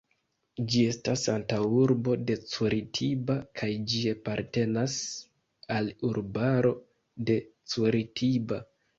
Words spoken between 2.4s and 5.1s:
Curitiba kaj ĝi apartenas